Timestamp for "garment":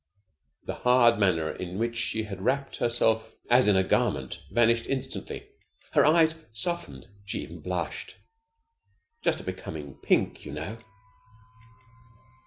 3.83-4.41